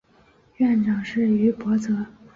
[0.57, 2.07] 院长是于博泽。